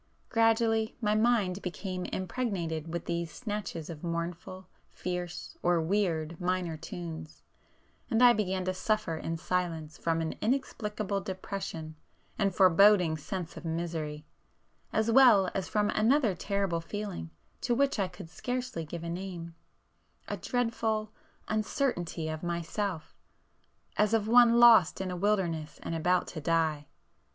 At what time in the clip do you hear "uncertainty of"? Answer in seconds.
21.47-22.41